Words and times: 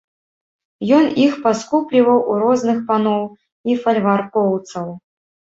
Ён 0.99 1.03
іх 1.25 1.33
паскупліваў 1.43 2.19
у 2.31 2.39
розных 2.45 2.81
паноў 2.89 3.23
і 3.73 3.79
фальваркоўцаў. 3.85 4.91